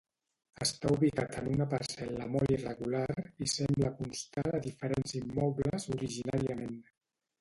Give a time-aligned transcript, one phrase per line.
[0.65, 3.03] Està ubicat en una parcel·la molt irregular
[3.47, 6.79] i sembla constar de diferents immobles originàriament.